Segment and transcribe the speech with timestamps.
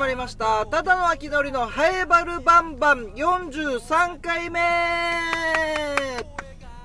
[0.00, 0.64] まりました。
[0.64, 3.08] ただの秋のりのハエバルバンバン。
[3.08, 4.58] 43回目。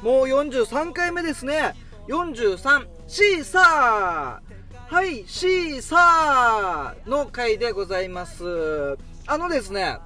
[0.02, 1.76] もう43回目ですね。
[2.10, 4.94] 43シーサー。
[4.94, 8.98] はいシーサーの回でございます。
[9.28, 9.98] あのですね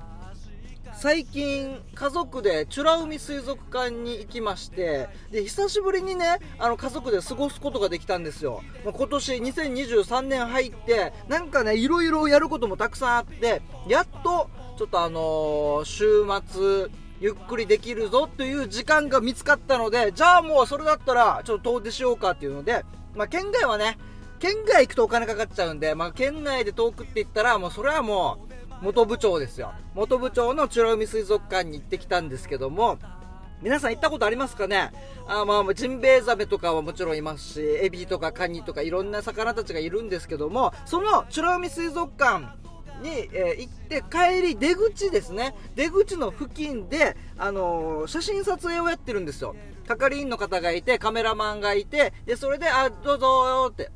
[1.01, 16.91] 最近家族で美ら海水族館に行きましてで久しぶりにねあの家族で過ごすことができたんですよ、ま、今年2023年入ってなんかねいろいろやることもたくさんあってやっとちょっとあのー、週末
[17.21, 22.83] ゆっくりできるぞという時間が見つかったのでじゃあもうそれだったらちょっと遠出しようかっていうので、
[23.15, 23.97] まあ、県外はね
[24.39, 28.48] 県外行くとお金かかっちゃうんで、まあ、県内で遠くって言ったらもうそれはもう
[28.81, 29.73] 元部長ですよ。
[29.93, 32.97] 元部長の美ら海水族館に行ってきたんですけども、
[33.61, 34.91] 皆さん行ったことありますかね？
[35.27, 42.57] あまあ、ジンベエザメとかはもちろんいますし、エビとかカニとかいろんな魚たちがいるんですけども、その美ら海水族館
[43.01, 45.55] に、えー、行って帰り出口ですね。
[45.75, 49.55] 出口の付近で、あのー、写真撮影をやってるんですよ。
[49.87, 53.91] 係員の方がいて、カメラマンがいて、で、それで、あ、どうぞって、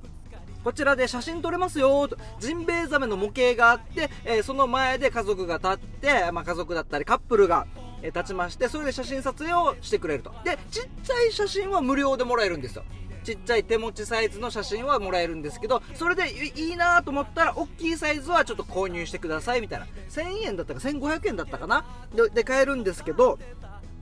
[0.64, 7.68] こちらで写真撮れますよと、ジンベエザメの模型があって、えー、その前で家族が立って、まあ、家族だったりカップルが、
[8.02, 10.34] えー、立ちまして、それで写真撮影をしてくれると。
[10.44, 12.84] で、ちっちゃい写真は無料でもらえるんですよ。
[13.24, 19.88] ちっちゃい手持ちサイズの写真はもらえるんですけど、それでいいなと思ったら、大きいサイズはちょっと購入してくださいみたいな。
[20.10, 21.86] 1000円だったか1500円だったかな？
[22.14, 23.40] でで買えるんですけど、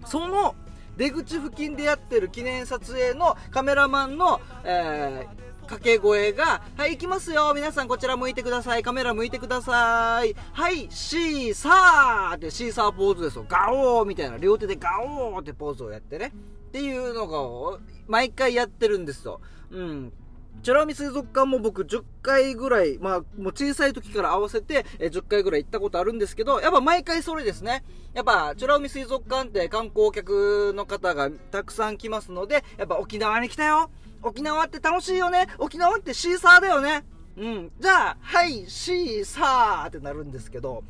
[0.06, 0.56] その
[0.98, 5.42] 出口付近でやってる記念撮影のカメラマンの、えー
[5.72, 7.54] 掛け声が、はい、行きますよ。
[7.56, 8.84] 皆さんこちら向いてください。
[8.84, 10.36] カメラ向いてください。
[10.52, 13.46] はい、シーサーってシーサーポーズですよ。
[13.48, 14.36] ガオーみたいな。
[14.36, 16.34] 両手でガオーってポーズをやってね。
[16.68, 17.26] っていうの
[17.72, 19.40] が、毎回やってるんですよ。
[19.72, 20.14] うん。
[20.62, 27.86] チュラミ水族館も僕10回ぐらい、まあ、もう小さい時から合わせて、え10回ぐらい行ったことあるんですけど、やっぱ毎回それですね。
[28.14, 33.90] やっぱ、チュラミ水族館って観光客の方がたくさん来ますので、やっぱ沖縄に来たよ
[34.24, 37.04] 沖縄って楽しいよね沖縄ってシーサーだよね
[37.38, 37.72] うん。
[37.80, 40.84] じゃあ、はい、シーサーってなるんですけど、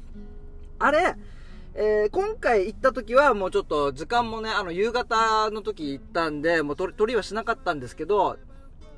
[0.79, 1.15] あれ、
[1.75, 8.37] えー、今回行った時はもうちょっと時間もね、あの、夕方の時行ったんで、もう撮りはしなかったんですけど、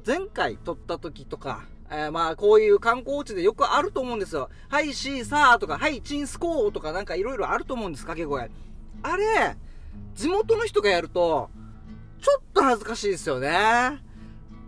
[0.05, 4.49] 前回撮った時とか、えー、まあ、こういう観光地でよくあると思うんですよ。
[4.69, 8.49] はい、シーサーとか、はい、チンスコーとかなんかいろいろあると思うんです、掛け声。
[9.03, 9.57] あれ、
[10.15, 11.49] 地元の人がやると、
[12.21, 14.01] ちょっと恥ずかしいですよね。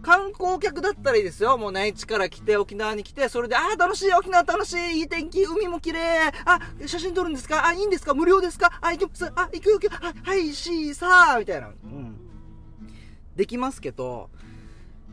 [0.06, 1.58] 観光客だったらいいですよ。
[1.58, 7.66] もう内地から来て、沖縄に来て、それで、ああ、楽しい、沖縄楽しい、いい天気、海も綺麗、あ、写真撮るんですか？
[7.66, 8.14] あ、いいんですか？
[8.14, 8.78] 無料ですか？
[8.82, 11.70] あ、行きます、あ、行く行く、ははい、しーさー、みたいな。
[11.70, 12.16] うん。
[13.36, 14.30] できますけど、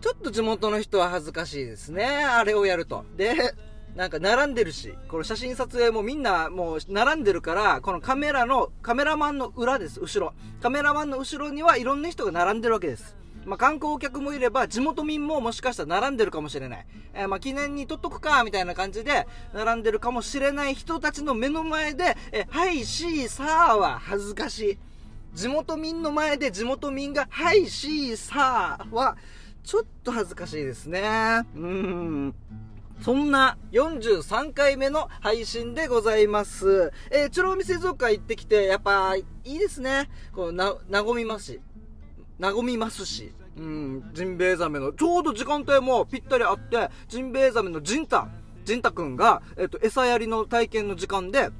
[0.03, 2.05] ちょっと地元の人は恥ずかしいですね。
[2.05, 3.07] あれをやると。
[3.17, 3.55] で、
[3.97, 10.35] なんか並んでるし、この写真撮影もみんなもう並んでるから、このカメラの、カメラマンの裏です、後ろ。
[10.61, 13.17] カメラマンの後ろにはいろんな人が並んでるわけです。
[13.45, 16.87] まあ、観光客もいれば、地元民ももしかしたら並んでるかもしれない。
[17.15, 24.79] えー、まあ、記念に撮っとくか、みたいな感じで、並んでるかもしれない人たちの目の前で、えー、はい、しー、さーは恥ずかしい。
[25.35, 29.17] 地元民の前で地元民が、はい、しー、さーは、
[29.65, 31.47] ちょっと恥ずかしいですね。
[31.57, 32.35] うん。
[33.01, 36.93] そんな43回目の配信でございます。
[37.11, 40.09] えー、チョロミ水族館行ってきて、やっぱいいですね。
[40.33, 41.61] こう、な、和みますし。
[42.41, 48.29] 和みますし、うん、ジンベエザメの、ちょうど時間帯もぴったりあって、ジンベエザメのジンタ、
[48.65, 51.51] ジンタくんが、えっと、餌やりの体験の時間で、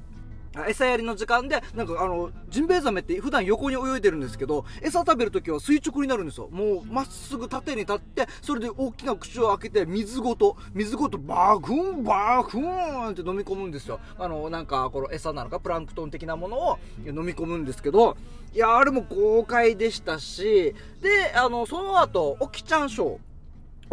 [0.67, 6.49] 餌やりの時間で、なんかあの、ジンベエザメって普段横に泳いでるんですけど、餌食べるときは垂直になるんですよ。
[6.51, 13.99] もう、まっすぐ縦に立って、それで大きな口を開けて、水ごと、水ごとバークン、バークンって飲み込むんですよ。
[14.17, 18.15] あの、なんか、この餌なのか、プランクトン的なものを飲み込むんですけど、
[18.53, 23.32] いや、あれも豪快でしたし、で、あの、その後、オキちゃんショー。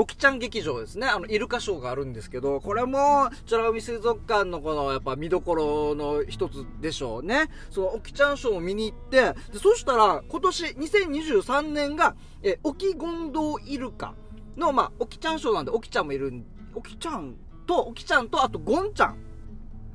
[0.01, 1.07] オキちゃん劇場ですね。
[1.07, 7.51] あの、イルカショーがあるんですけど、これも、チョラ海水族館のこの、やっぱ見どころの一つでしょうね。
[7.69, 14.15] その、オキちゃんショーを見に行って、で、そしたら、今年、2023年が、え、オキゴンドウイルカ
[14.57, 16.33] の、まあ、オキちゃんショーなんで、オキちゃんもいる
[16.75, 17.37] オキちゃん
[17.67, 19.19] と、オキちゃんと、あと、ゴンちゃん。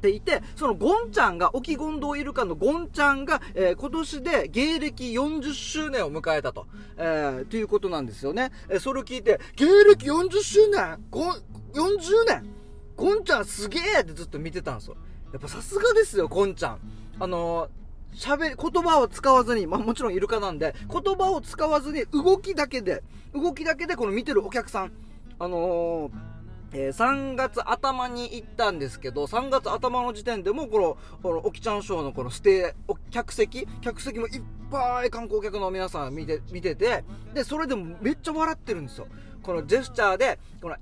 [0.05, 6.67] ていて、そのゴンちゃんが、沖ゴンドウイルカのゴンちゃんが、えー、今年で芸歴40周年を迎えたと、
[6.97, 8.51] えー、ということなんですよね。
[8.69, 11.31] えー、それを聞いて、芸歴40周年ゴン、
[11.73, 12.45] 40年
[12.95, 14.97] ゴンちゃんすげえってずっと見てたんですよ。
[15.33, 16.79] やっぱさすがですよ、ゴンちゃん。
[17.19, 17.69] あの
[18.13, 23.03] 喋り、言葉を使わずに、まあもちろんイルカなんで、言葉を使わずに動きだけで、
[23.33, 24.91] 動きだけでこの見てるお客さん、
[25.39, 26.34] あのー
[26.77, 33.65] えー、3月頭に行ったんですけど、3月頭の時点でもこの、この、おきちゃんショーのこのステー、客席？
[33.79, 39.07] 客席もいっぱい観光客の皆さん見て、見てて、で、それでもめっちゃ笑ってるんですよ。
[39.41, 40.75] このジェスチャーで、この、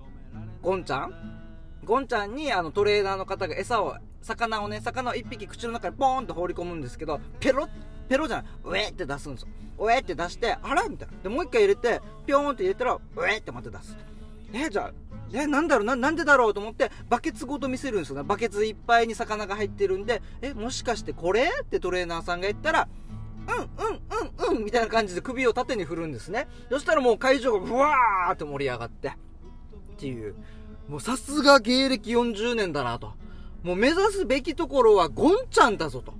[0.63, 1.13] ゴンちゃん？
[1.85, 7.67] ゴンちゃんにあのトレーナーの方が餌を、魚をね、魚を1匹口の中にポーンと放り込むんですけど、ペロ
[8.09, 9.49] ペロじゃない、ウェって出すんですよ。
[9.77, 10.89] ウェって出して、あら？
[10.89, 11.13] みたいな。
[11.21, 13.95] で、もう一回入れて、ピョーンって入れたら、ウェってまた出す。
[14.53, 14.93] えじゃあ、
[15.33, 18.23] え、なんだろうな、なんでだろうと思って、バケツごと見せるんですよね。
[18.23, 21.49] バケツいっぱいに魚が入ってるんで、え、もしかしてこれ？
[21.63, 22.87] ってトレーナーさんが言ったら、
[23.47, 26.47] うん、うん、うん、うん、みたいな感じで首を縦に振るんですね。
[26.69, 29.11] そしたらもう会場がブワーって盛り上がって、っ
[29.97, 30.35] ていう。
[30.87, 33.13] もうさすが芸歴40年だなと。
[33.63, 36.13] もう目指すべきところはゴンちゃんだぞと。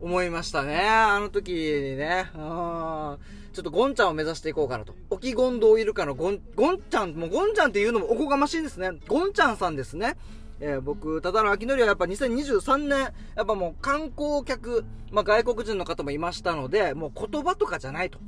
[0.00, 0.86] 思いましたね。
[0.86, 2.30] あの時にね。
[2.34, 3.18] うん。
[3.54, 4.94] ちょっとゴンちゃんを目指していこうかなと。
[5.10, 8.90] 沖ゴンドウイルカのゴン、ゴンちゃん、もうゴンちゃんっていうのもおこがましいんですね。
[9.06, 10.16] ゴンちゃんさんですね。
[10.58, 12.98] えー、僕、ただの秋のりはやっぱ2023年、
[13.36, 18.18] やっぱもう観光客、まあ、外国人の方もいましたので、もう言葉とかじゃないと。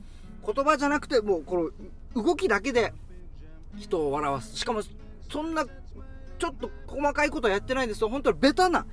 [0.46, 1.73] 言葉じゃなくて、もうこ
[2.14, 2.93] の動きだけで
[3.76, 4.56] 人を笑わす。
[4.56, 4.82] しかも、
[5.28, 5.67] そんな
[6.38, 8.08] ちょっと細かいことはやってないんですよ。
[8.08, 8.87] 本当にベタな、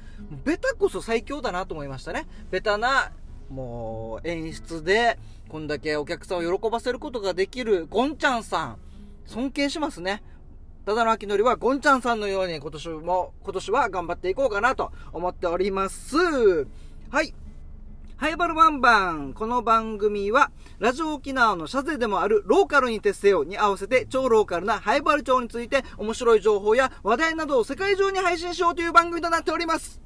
[0.44, 2.26] ベタこそ最強だなと思いましたね。
[2.50, 3.12] ベタな、
[3.50, 5.20] もう演出で、
[5.50, 8.78] こんだけお客さんを喜ばせることができるゴンちゃんさん、
[9.26, 10.24] 尊敬しますね。
[10.86, 16.18] ただの秋のりはゴンちゃんさんのように今年も、今年は頑張っていこうかなと思っております。
[17.10, 17.34] はい。
[18.18, 19.34] ハイバルバンバン。
[19.34, 30.02] この番組は、ラジオ沖縄の社税でもあるローカルに徹せよに合わせて超ローカルなハイバル町について面白い情報や話題などを世界中に配信しようという番組となっております。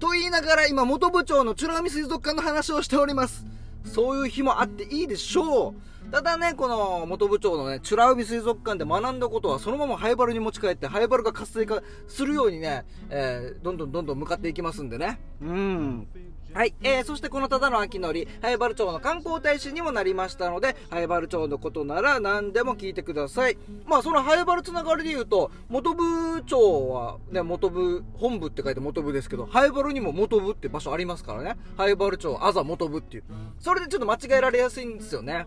[0.00, 3.44] と言いながら今元部長の美ら海水族館の話をしております。
[3.84, 5.74] そういう日もあっていいでしょう。
[6.10, 15.20] ただね、この元部長のね、美ら海水族館で学んだことはそのままハイバルに持ち帰って、ハイバルが活性化するようにね、えー、どんどんどんどん向かっていきますんでね。
[15.40, 16.08] うん。
[16.52, 16.74] はい。
[16.82, 23.56] えー、そしてこのただの秋のり、ハイバル町の観光大使にもなりましたので、ハイバル町のことなら何でも聞いてください。
[23.86, 31.56] まあ、そのハイバルつながりで言うと、元部町はね、元部、本部って書いて元部ですけど、ハイバルにも元部って場所ありますからね。
[31.76, 33.24] ハイバル町、あざ元部っていう。
[33.60, 35.46] それでちょっと間違えられやすいんですよね。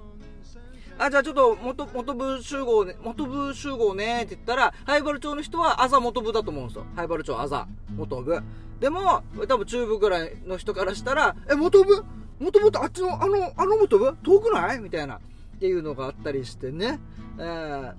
[0.99, 6.85] あ、じゃあちょっと元、元部集合ね、元部集合ねって言ったら、ハイバル町の人はあざ元部だと思うんですよ。
[6.95, 8.41] ハイバル町あざ元部。
[8.79, 12.03] でも、多分中部ぐらいの人からしたら、え、元部？
[12.39, 14.15] 元部ってあっちの、あの、あの元部？
[14.23, 14.79] 遠くない？
[14.79, 15.15] みたいな。
[15.15, 15.19] っ
[15.59, 16.99] ていうのがあったりしてね。
[17.37, 17.93] えー、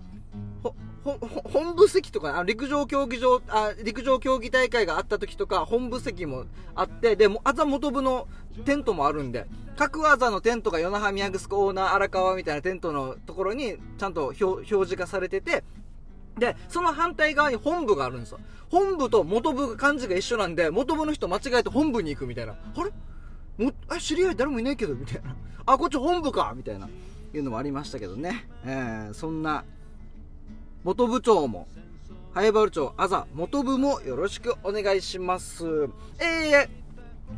[0.63, 8.27] ほ、ほ、本部席とか、あ陸上競技場、あ、陸上競技大会があった時とか、本部席もあって、で、あざ元部の
[8.65, 9.47] テントもあるんで、
[9.77, 15.65] 各あざのテントが与那覇宮城オーナー荒川みたいなテントのところに、ちゃんと表示がされてて、
[16.39, 18.41] で、その反対側に本部があるんですよ。
[18.71, 22.53] 本部と元部が漢字が一緒なんで、元部の人間違えて本部に行くみたいな。
[22.53, 23.65] あれ？
[23.65, 25.37] も、あ、知り合い誰もいないけど、みたいな。
[25.67, 26.89] あ、こっち本部かみたいな。
[27.33, 28.49] いうのもありましたけどね。
[28.65, 29.65] えー、そんな、
[30.85, 31.67] 元部長も、
[32.35, 35.65] ハイバル町、あざ、元部もよろしくお願いします。
[36.19, 36.69] えー、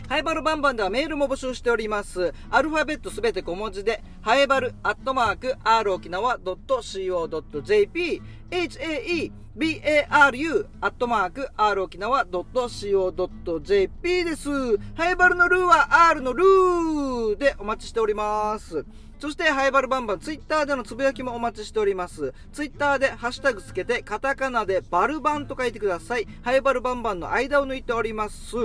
[0.08, 2.34] ハイバルバンバンではメールも募集しております。
[2.50, 14.50] アルファベットすべて小文字で、ハイバルアットマーク r 沖縄 .co.jp、haebaru アットマーク r 沖縄 .co.jp です。
[14.96, 18.84] ハイバルのルーは R のルーでお待ちしております。
[19.18, 22.34] そして、ハイバルバンバン、ツイッターでのつぶやきもお待ちしております。
[22.52, 26.28] ツイッターでハッシュタグつけて、カタカナでバルバンと書いてください。
[26.42, 28.56] ハイバルバンバンの間を抜いております。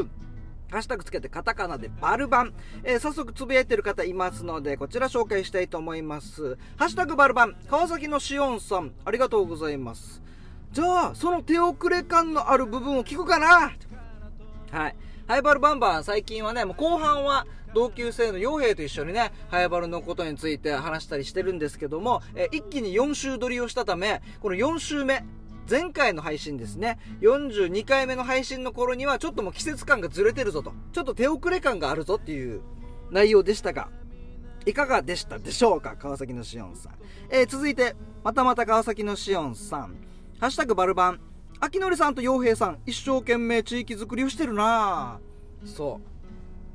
[0.71, 2.53] ハッシュタグつけてカタカナでバルバン。
[2.83, 6.57] えー、早速つぶやいてる方いますので、こちら紹介したいと思います。
[6.75, 7.55] ハッシュタグバルバン。
[7.69, 10.21] 川崎のしおんさん、ありがとうございます。
[10.73, 13.73] じゃあ、その手遅れ感のある部分を聞くかな
[14.71, 14.95] はい。
[15.31, 25.23] ハイバルバンバン、最近はね、もう後半は同級生の傭兵と一緒にね、ハイバルのことについて話したりしてるんですけども、え、一気に4週撮りをしたため、この4週目、
[25.69, 32.59] 前回の配信ですね、42回目の配信の頃にはちょっともう季節感がずれてるぞと、ちょっと手遅れ感があるぞっていう
[33.09, 33.87] 内容でしたが、
[34.65, 36.95] いかがでしたでしょうか川崎のしおんさん。
[37.29, 37.95] えー、続いて、
[38.25, 39.95] またまた川崎のしおんさん。
[40.41, 41.30] ハッシュタグバルバン。
[41.63, 45.19] 秋のりさんと洋平さん、一生懸命地域づくりをしてるな
[45.63, 46.01] そ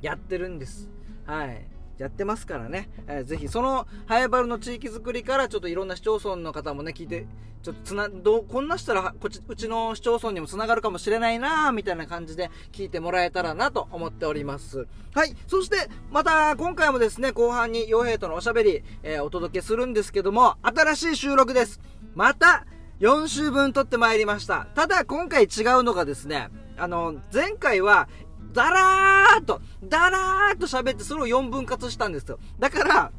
[0.01, 0.07] う。
[0.07, 0.89] やってるんです。
[1.27, 1.67] はい。
[1.99, 7.27] やってますからね、えー、ぜひそのハエバルの地域づくりからちょっといろんな市町村の方もね聞いて
[7.63, 21.81] ちょっとつなどうこんなしたらこっちうちの市町村にもつながるかもしれないなみたいな感じで聞いてもらえたらなと思っておりますはいそしてまた今回もですね後半に傭兵とのおしゃべり、えー、お届けするんですけども新しい収録です
[22.15, 22.67] また
[23.01, 24.67] 4週分撮ってまいりました。
[24.75, 26.49] ただ今回違うのがですね、
[26.79, 28.09] あの、前回は、
[28.53, 32.39] だらーっと、だらーっと喋ってそれを4分割したんですよ。
[32.59, 33.13] だから、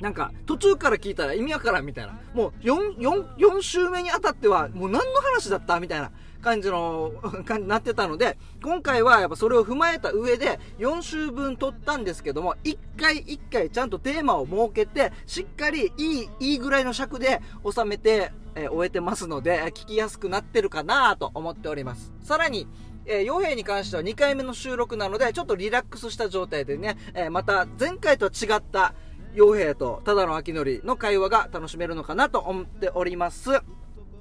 [0.00, 2.18] なんか、途中から聞いたら意味わからんみたいな。
[2.32, 6.10] もう4、4、4週目にあたっては、もう何の話だったみたいな
[6.40, 7.12] 感じの、
[7.44, 22.12] 感じになってたので、今回はやっぱそれを踏まえた上で、4週分撮ったんですけども、1回1回ちゃんとテーマを設けて、しっかりいい、いいぐらいの尺で収めて、えー終えてますので、聞きやすくなってるかなと思っております。
[22.22, 22.66] さらに、
[23.06, 28.94] えー、傭兵に関しては2回目の収録なので、ちょっとリラックスした状態でね、えーまた前回とは違った、
[29.34, 33.50] 傭兵とただの秋典の会話が楽しめるのかなと思っております。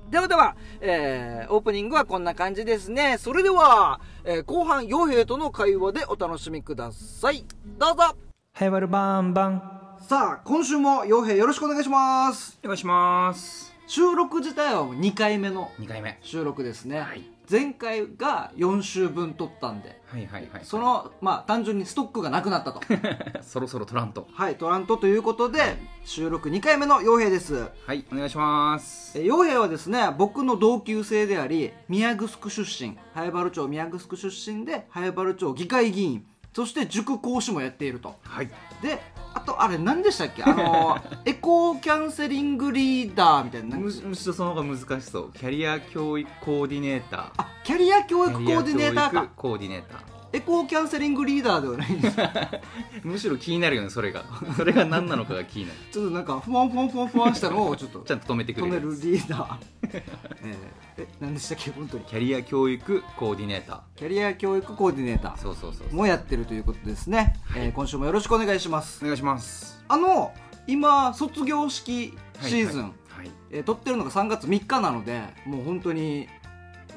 [0.09, 3.17] ではでは、えー、オープニングはこんな感じですね。
[3.19, 7.45] それでは、えー後半、傭兵との会話でお楽しみください。
[7.77, 8.15] どうぞ
[8.53, 12.57] はいわるバンバンさあ、今週も傭兵よろしくお願いします。
[12.63, 16.19] お願いします収録自体は2回目の2回目。
[16.21, 16.99] 収録ですね。
[16.99, 17.23] はい。
[17.49, 22.81] 前回が4週分撮ったんで、はいはいはいその、まあ、単純にストックがなくなったと。
[23.41, 27.67] そろそろトラントはい、トラントということで、収録2回目の傭兵です。
[27.87, 29.17] はいお願いします。
[29.17, 38.13] え傭兵はですね、僕の同級生であり、宮城出身、早原町宮城出身で、早原町議会議員、そして塾講師もやっていると。
[38.21, 38.51] はい。
[38.83, 39.01] で、
[39.39, 40.43] あと、あれ何でしたっけ？
[40.43, 43.77] あの、 エコーキャンセリングリーダーみたいな。
[43.77, 49.27] むむしろその方が難しそうキャリア教育コーディネーターあ、キャリア教育コーディネーターか。
[49.35, 52.31] コーディネーターエコーキャンセリングリーダーではないんですか
[53.03, 54.23] むしろ気になるよねそれが
[54.55, 59.57] それが何なのかが気になるちょっとなんか、ふわんふわんふわんふわんしたのをちょっとちゃんと止めてくれる止めるリーダー。
[59.83, 60.55] えー
[60.97, 62.03] え、何でしたっけ本当に。
[62.03, 65.37] キャリア教育コーディネータキャリア教育コーディネーターー。
[65.37, 70.33] そうそうそうそうもやってるということですね、えー今週もよろしくお願いしますお願いしますあの
[70.67, 76.27] 今卒業式シーズン、はいはいえー撮ってるのが3月3日なのでもう本当に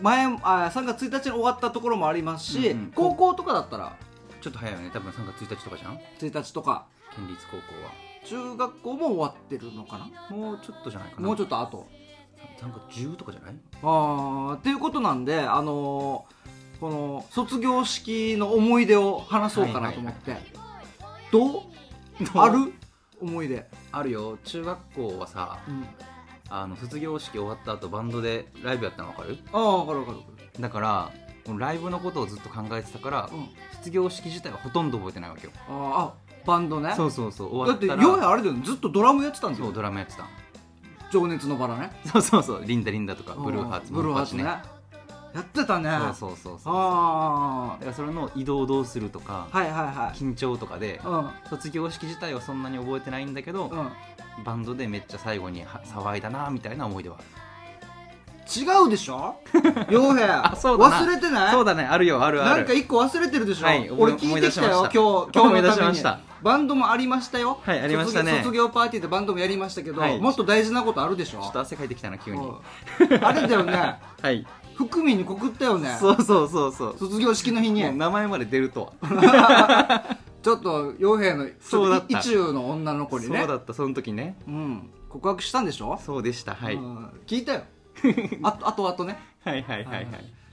[0.03, 2.93] 前あ3月1日に終わったところもありますし、うんうん。
[2.95, 3.97] 高校とかだったら？
[4.41, 4.91] ちょっと早いよね。
[4.93, 6.87] 多分3月1日とかじゃん？1日とか。
[7.15, 7.63] 県立高校
[8.25, 10.05] 中学校も終わってるのかな？
[10.05, 11.27] はもうちょっとじゃないかな。
[11.27, 11.87] もうちょっと後。
[12.61, 13.55] 3月10とかじゃない？
[13.83, 16.43] あーっていうことなんであのー
[16.81, 20.37] この卒業式の思い出を話そうかなと思って、
[21.31, 21.63] どう？
[22.35, 22.73] ある？
[23.21, 24.37] 思い出、あるよ。
[24.43, 25.87] 中学校はさうん、
[26.55, 29.39] あの卒業式終わった後バンドでライブやったの分かる？
[29.53, 30.31] ああ分かる分かる分か
[30.61, 31.11] だから
[31.47, 33.49] このライブのことをずっと考えてたから、る、うん。
[33.73, 35.53] 卒業式自体はほとんど覚えてないわけよ。
[35.69, 36.93] ああバンドね。
[36.95, 37.57] そうそうそう。
[37.57, 38.63] 終だっわったらてヨヘあれだよね。
[38.65, 40.27] ずっとドラムやってたんだよそうドラムやってた。
[41.11, 41.91] 情熱のバラね。
[42.07, 42.65] そうそうそう。
[42.65, 44.45] リンダリンダとかブルーハーツブルーハーツね
[45.35, 45.91] やってたね。
[46.19, 50.19] そうそうそうそうあだからそれの移動をどうするとか、あはいはいはい。
[50.19, 51.31] 緊張とかでうん。
[51.49, 54.45] 卒業式自体はそんなに覚えてないんだけど、うん。
[54.45, 57.17] バンドでめっちゃ最後には騒いだなみたいな思い出は
[58.45, 59.37] 違うでしょ？
[59.89, 60.97] ヨヘあそうだな。
[61.01, 61.53] 忘れてない？
[61.53, 61.85] そうだね。
[61.85, 62.57] あるよあるある。
[62.59, 65.73] なんか一個忘れてるでしょ、はい俺聞いてきたよ今日今日のために。
[65.75, 66.19] しました。
[66.43, 67.61] バンドもありましたよ。
[67.63, 68.41] はいありましたね。
[68.43, 70.19] 卒業パーティーでバンドもやりましたけど、はい。
[70.19, 71.41] もっと大事なことあるでしょ？
[71.41, 73.25] ちょっと汗かいてきたな急に、うん。
[73.25, 73.73] あれだよね。
[74.21, 75.97] はい福民に告ったよね。
[76.01, 76.99] そうそうそうそう。
[76.99, 77.83] 卒業式の日に。
[77.85, 80.19] もう名前まで出るとは。
[80.43, 82.19] ちょっと傭兵のそうだった。
[82.19, 83.39] 意中の女の子にね。
[83.39, 84.37] そうだったその時ね。
[84.49, 86.01] うん、告白したんでしょ？
[86.05, 87.11] そうでしたはい、うん。
[87.27, 87.63] 聞いたよ。
[88.43, 89.85] あとあとあとねはいはい。
[89.85, 90.09] はいはい。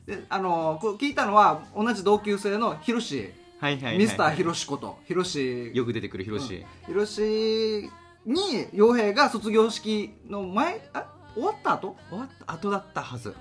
[0.06, 3.32] であのーこう聞いたのは同じ同級生のヒロシ。
[3.60, 5.72] はいはいはいミスターヒロシことヒロシ。
[5.74, 7.90] よく出てくるヒロシ、ヒロシ
[8.26, 11.96] に傭兵が卒業式の前あ終わった後？
[12.10, 13.36] 終わった後だったはず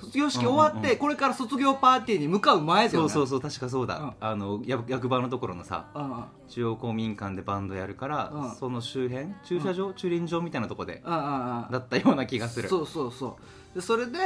[0.00, 3.08] 卒業式終わって、これから卒業パーティーに向かう前だよね。
[3.08, 4.12] そうそうそう確かそうだ、うん。
[4.20, 6.24] あのや役場のところのさうんうん。
[6.48, 8.54] 中央公民館でバンドやるから、うん。
[8.54, 11.70] その周辺駐車場、駐輪場みたいなとこでうんうんうん。
[11.70, 12.68] だったような気がする。
[12.68, 13.38] そうそうそ
[13.72, 13.74] う。
[13.74, 14.18] でそれで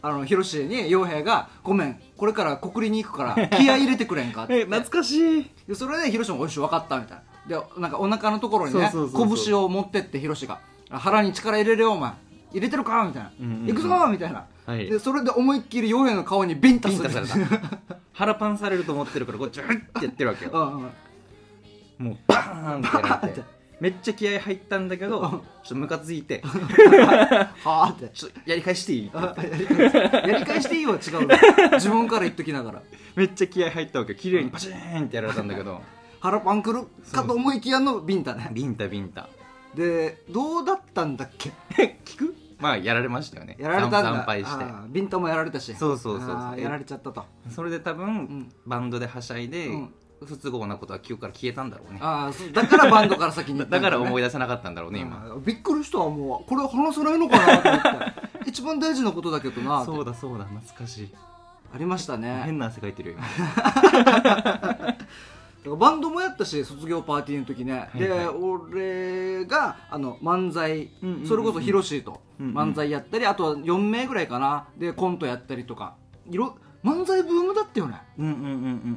[0.00, 4.60] あのヒロシに傭兵が「ごめんこれから国立に行くから気合い入れてくれんか」って。
[4.62, 5.50] え懐かしい。
[5.68, 7.22] でそれでヒロシも「おいし分かった」みたいな。
[7.60, 9.44] でなんかお腹のところにねそうそうそうそう。
[9.46, 10.58] 拳を持ってってヒロシが
[10.90, 12.12] 「腹に力入れるよお前
[12.52, 13.66] 入れてるか?」みたいな「うんうんうん。
[13.66, 14.88] 行くぞ!」みたいな、はい。
[14.88, 17.08] でそれで思いっきり傭兵の顔にビンタする。
[17.08, 17.78] ビンタされた
[18.12, 20.52] 腹パンされると思ってるからこうジュッってやってるわけよ。
[21.98, 23.28] もうバーンってなって。
[23.28, 23.42] て
[23.80, 25.30] めっちゃ気合入ったんだけどうん。
[25.30, 26.42] ちょっとムカついて。
[26.44, 28.08] はあって。
[28.14, 31.36] ちょっとやり返していい やり返していいよ違うの
[31.72, 32.82] 自分から言っときながら。
[33.16, 35.80] めっちゃ気合入ったわけ綺麗にパチーンってやられたんだけど。
[36.20, 36.86] 腹パンくる？
[37.12, 38.50] かと思いきやのビンタね。
[38.52, 39.28] ビンタビンタ。
[39.74, 41.50] でどうだったんだっけ？
[42.04, 42.36] 聞く？
[42.62, 43.56] まあやられましたよね。
[43.58, 44.02] やられたんだ。
[44.02, 44.64] 惨惨敗して。
[44.90, 45.74] ビンタもやられたし。
[45.74, 47.24] そうそうそうやられちゃったと。
[47.50, 48.52] それで多分、ん。
[48.64, 49.94] バンドではしゃいで、うん。
[50.24, 51.98] 不都合なことは記憶から消えたんだろうね。
[52.00, 53.66] ああだからバンドから先にね。
[53.68, 55.36] だから思い出せなかったんだろうね今。
[55.44, 56.48] びっくりしたわもう。
[56.48, 57.88] これ話せないのかなと思って。
[58.48, 59.84] 一番大事なことだけどな。
[59.84, 61.14] そうだそうだ懐かしい。
[61.74, 62.42] ありましたね。
[62.44, 63.18] 変な汗かいてるよ
[65.64, 67.98] バンドもやったし卒業パーティーの時ね、いはい。
[67.98, 71.28] で俺があの漫才、うんうんうんうん。
[71.28, 72.54] それこそヒロシとうんうん。
[72.58, 74.66] 漫才やったり、あとは4名ぐらいかな。
[74.76, 75.94] でコントやったりとか。
[76.30, 78.00] いろ漫才ブームだったよね。
[78.18, 78.48] うんうんうんうん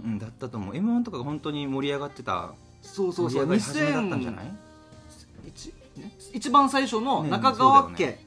[0.06, 0.20] うん。
[0.20, 0.76] だったと思う。
[0.76, 2.54] m 1とかが本当に盛り上がってた。
[2.82, 3.46] そうそうそう。
[3.46, 4.46] 盛り上がり始めだったんじゃない？
[5.48, 5.74] 一
[6.34, 8.18] 一番最初のね中川家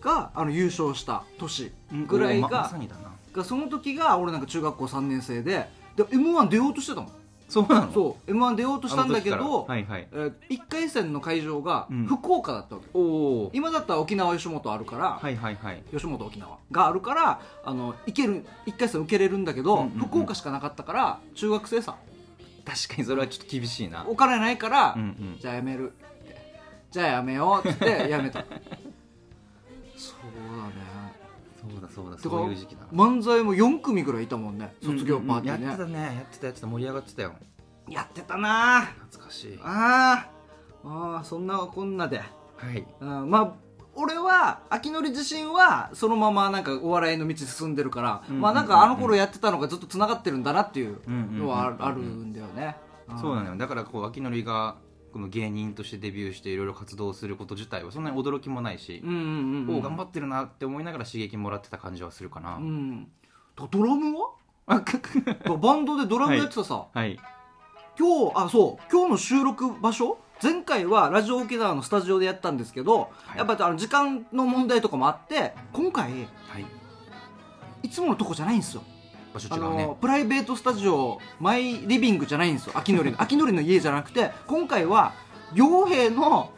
[0.00, 1.72] が、あの優勝した年
[2.06, 3.12] ぐらいままが,、さにだな。
[3.32, 7.10] がその時が俺なんか中学校3年生でで m 1出ようとしてたもん
[7.52, 7.92] そうなの？
[7.92, 8.30] そう。
[8.30, 10.08] m 1出ようとしたんだけど、はいはい。
[10.10, 12.06] えー、1回戦の会場がうん。
[12.06, 15.82] 福岡だったわけ、おお今だったら沖縄吉本あるから、はいはいはい。
[15.92, 19.98] 吉本沖縄があるからあの行ける1回戦受けれるんだけど、うんうんうん。
[19.98, 21.96] 福岡しかなかったから中学生さ
[22.64, 24.06] 確かにそれはちょっと厳しいな。
[24.08, 25.36] お金ないから、うんうん。
[25.38, 26.02] じゃあやめるって。
[26.90, 28.44] じゃあやめようっつってやめた
[31.94, 37.32] そうだねそういう時期だ漫才も4組ぐらいいたもんね卒業パーティーね、やってたねやってたやってた盛り上がってたよ。
[37.88, 38.78] やってたな。
[38.78, 39.58] あ懐かしい。
[39.62, 41.18] あー。
[41.18, 42.24] あーそんなこんなで、は
[42.72, 42.86] い。
[43.00, 43.52] うん、まあ
[43.94, 52.76] 俺は秋のり自身はそのままなんかお笑いの道進んでるから、うんまあなんかあの頃やってたのがずっとつながってるんだなっていううんのはあうんうんうんあるんだよね、
[53.20, 53.56] そうなのよ。
[53.56, 54.76] だからこう秋のりが
[55.12, 59.74] この芸人としてデビューしていろいろ活動すること自体はそんなに驚きもないしうんうんうんうん。
[59.76, 63.04] おお頑張ってるなって思いながら刺激もらってた感じはするかな、うん。
[63.56, 64.30] だドラムは？
[65.60, 67.18] バンドでドラムやってたさ、はい。
[67.98, 68.84] 今日あそう。
[68.90, 70.18] 今日の収録場所？
[70.42, 73.38] 前回はラジオ沖縄のスタジオでやったんですけど、はい。
[73.38, 76.66] やっぱりあの時間の問題とかもあって今回はい。
[77.82, 78.82] いつものとこじゃないんですよ。
[78.86, 79.01] あ
[79.32, 79.86] 場所違うね。
[79.86, 82.72] のプライベートスタジオマイリビングじゃないんですよ。
[82.76, 85.12] 秋のりの 秋のりの家じゃなくて今回は
[85.54, 86.52] 傭兵の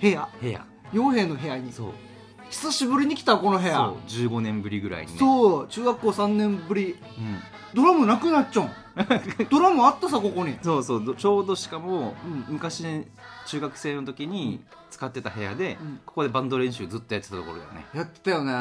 [0.00, 0.28] 部屋。
[0.40, 0.64] 部屋。
[0.92, 1.72] 傭兵の部屋に。
[1.72, 1.92] そう。
[2.50, 3.72] 久しぶりに来たこの部そう。
[3.72, 5.12] 屋15年ぶりぐらいに。
[5.12, 5.68] ねそう。
[5.68, 6.96] 中学校3年ぶり。
[7.18, 7.38] うん、
[7.74, 8.70] ドラムなくなっちゃうん。
[9.50, 10.56] ドラムあったさここに。
[10.62, 11.04] そうそう。
[11.04, 12.44] どちょうどしかも、うん。
[12.48, 12.84] 昔
[13.46, 16.00] 中学生の時に使ってた部屋で、うん。
[16.06, 17.86] ここでバンド練習ずっとやってたところだよね。
[17.94, 18.52] やってたよね、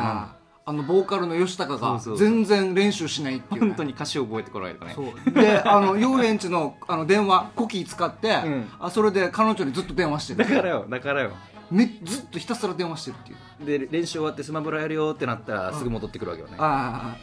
[0.70, 5.14] あのボーカルの吉高が全然練習しないっていう、ね、本当に歌詞を覚えてこられるからね。
[5.34, 8.70] であの遊園地のあの電話コキー使って、うん。
[8.78, 10.50] あそれで彼女にずっと電話してる。
[10.50, 11.32] だからよだからよ。
[11.72, 13.32] めずっとひたすら電話してるって
[13.72, 13.80] いう。
[13.80, 17.18] で練習終わってスマブラやるよってなったらすぐ戻ってくるわけよね、ああ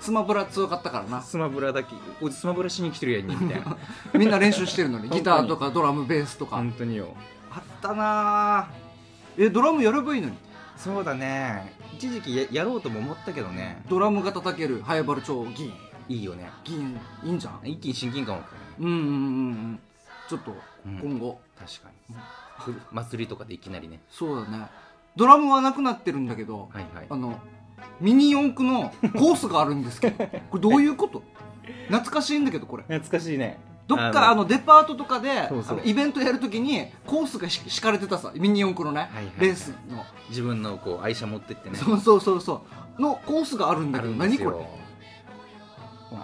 [0.00, 1.22] スマブラ強かったからな。
[1.22, 3.76] スマブラだけおいスマブラしに来てるやんにみたいな。
[4.14, 5.10] みんな練習してるのに。
[5.10, 6.54] ギターとかドラムベースとか。
[6.54, 7.16] 本当によ。
[7.50, 8.68] あったなあ。
[9.38, 10.36] えドラムやればいいのに
[10.76, 11.74] そうだね。
[11.94, 13.82] 一時期ややろうとも思ったけどね。
[13.88, 15.72] ドラムが叩けるハエバル超銀。
[16.08, 16.48] いいよね。
[16.64, 17.60] 銀いいんじゃん？
[17.64, 18.40] 一気に親近感を
[18.78, 19.08] うんうんうんう
[19.52, 19.78] ん。
[20.28, 20.54] ちょっと
[20.86, 20.98] うん。
[20.98, 22.16] 今後、確かに。
[22.58, 24.00] ふ祭りとかでいきなりね。
[24.10, 24.66] そうだね。
[25.16, 27.06] ドラムはなくなってるんだけど、はいはい。
[27.08, 27.40] あの
[28.00, 31.22] ミニ四駆のコースがあるんですけど これどういうこと？
[31.88, 32.82] 懐かしいんだけどこれ。
[32.84, 35.48] 懐かしいねどっかあのデパートとかで
[35.84, 41.76] イベントやるときにコースがし敷かれてたさミニ四駆のね、レースの、自分のこう愛車持ってってね。
[41.76, 42.64] そうそうそうそ
[42.98, 43.02] う。
[43.02, 44.56] のコースがあるんだあけど何これ？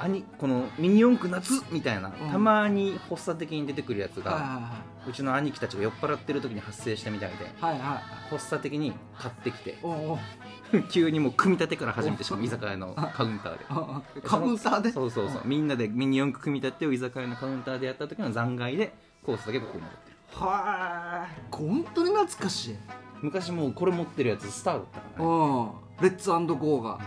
[0.01, 2.13] 兄このミニ四駆夏みたいな、ん。
[2.13, 4.71] たまに発作的に出てくるやつが、は
[5.09, 7.81] うちの兄貴たちが酔っ払ってる時に発生したみたいでいはいはい。
[8.31, 10.19] 発作的に買ってきてお
[10.91, 13.65] 急にもう組み立てから始めてしかも居酒屋のカウンターで。
[13.69, 14.91] ああカウンターで？
[14.93, 20.17] そうそうそうみんなでミニ四駆組み立てを居酒屋のカウンターでやった時の残骸でコースだけここに残ってる。
[20.47, 21.55] はい。
[21.55, 22.77] 本当に懐かしい。
[23.21, 25.31] 昔もうこれ持ってるやつスターだったからね。
[25.31, 25.71] うん。
[26.01, 26.99] レッツゴーが。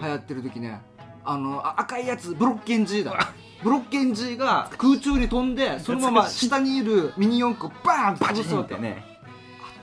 [0.00, 0.80] 流行ってる時ね
[1.26, 3.32] あのあ赤いやつブロッケン G だ。
[3.62, 8.80] ブロッケン G が空中に飛んでそのまま下にいるミニ四駆をバーンってバチ潰すわけあっ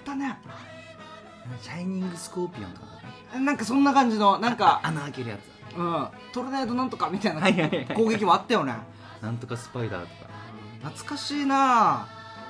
[0.06, 0.40] たね。
[1.62, 5.78] シャイニングスコーピオンとかなんかそんな感じのなんか穴開けるやつ。
[5.78, 6.08] うん。
[6.34, 7.42] トルネードなんとかみたいな。
[7.96, 8.76] 攻撃もあったよね。
[9.22, 10.30] なんとかスパイダーとか。
[10.84, 12.08] 懐かしいな。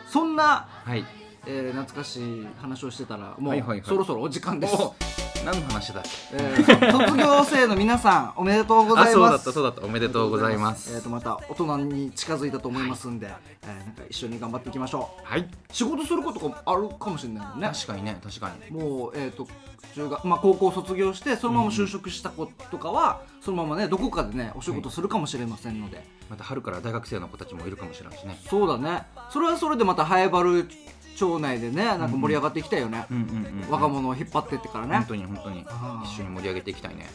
[0.08, 1.06] そんな、はい。
[1.46, 3.80] えー懐かしい話をしてたらもはいはいはい。
[3.80, 4.96] うそろそろお時間です、お
[5.44, 6.10] 何の話だっけ？
[6.34, 9.10] えー卒業生の皆さんおめでとうございます。
[9.10, 9.82] あそうだったそうだった。
[9.86, 10.94] おめでとうございます。
[10.94, 13.28] えー、とまた大人に近づいたと思いますんで、
[13.64, 17.70] えーなんか一緒に頑張っていきましょはい、う仕事することがあるかもしれないもんね。
[17.74, 18.78] 確かにね確かに。
[18.78, 19.48] もう、えー、と
[19.96, 28.40] 中学、まあ、高校卒業してそのまま就職した子とかは、そのままねどこかでねお仕事するかもしれませんので、また春から大学生の子たちもいるかもしれないしね。
[28.50, 29.04] そうだね。
[29.30, 30.68] それはそれでまたハエバル
[31.16, 34.98] 町内でねなんか盛り上がっていきたいよね、うんうんうん若者を引っ張ってってからね。
[34.98, 35.66] 本当に本当に。
[36.04, 37.08] 一緒に盛り上げていきたいね。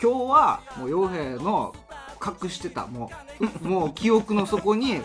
[0.00, 1.74] 今日はもう傭兵の
[2.24, 5.04] 隠してたもう もう記憶の底にもう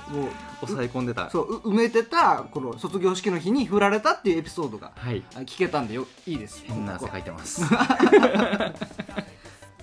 [0.62, 1.30] 抑え込んでた。
[1.30, 5.24] そうう埋めてたこの卒業式の日に振られたっていうエピソードがはい。
[5.36, 6.64] あ聞けたんでよいいです。
[6.66, 7.64] 変な汗かいてます。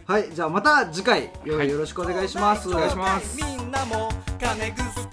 [0.07, 1.71] はいじゃあまた次回よ,、はい。
[1.71, 2.69] よろしくお願いします。
[2.69, 3.37] お願いします。
[3.43, 5.10] みんなも金ぐす